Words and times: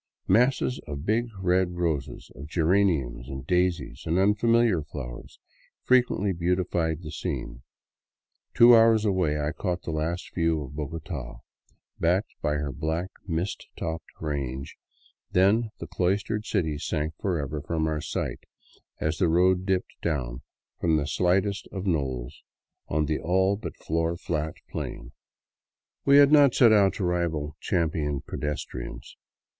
Masses 0.27 0.79
of 0.87 1.05
big 1.05 1.25
red 1.39 1.73
roses, 1.75 2.31
of 2.33 2.47
geraniums 2.47 3.29
and 3.29 3.45
daisies 3.45 4.01
and 4.07 4.17
unfamiliar 4.17 4.81
flowers, 4.81 5.39
frequently 5.83 6.33
beautified 6.33 7.03
the 7.03 7.11
scene. 7.11 7.61
Two 8.55 8.75
hours 8.75 9.05
away 9.05 9.39
I 9.39 9.51
caught 9.51 9.83
the 9.83 9.91
last 9.91 10.33
view 10.33 10.63
of 10.63 10.75
Bogota, 10.75 11.41
backed 11.99 12.33
by 12.41 12.53
her 12.55 12.71
black, 12.71 13.11
mist 13.27 13.67
topped 13.77 14.07
range; 14.19 14.75
then 15.29 15.69
the 15.77 15.85
cloistered 15.85 16.47
city 16.47 16.79
sank 16.79 17.13
forever 17.19 17.61
from 17.61 17.85
our 17.85 18.01
sight 18.01 18.39
as 18.99 19.17
the 19.19 19.29
road 19.29 19.67
dipped 19.67 19.93
down 20.01 20.41
from 20.79 20.97
the 20.97 21.05
slightest 21.05 21.67
of 21.71 21.85
knolls 21.85 22.41
on 22.87 23.05
the 23.05 23.19
all 23.19 23.55
but 23.55 23.77
floor 23.77 24.17
flat 24.17 24.55
plain. 24.71 25.11
43 25.11 25.11
k 25.11 25.11
VAGABONDING 25.11 25.61
DOWN 25.61 26.01
THE 26.05 26.17
ANDES 26.17 26.17
We 26.17 26.17
had 26.17 26.31
not 26.31 26.55
set 26.55 26.71
out 26.73 26.93
to 26.95 27.03
rival 27.03 27.55
champion 27.59 28.21
pedestrians. 28.21 29.15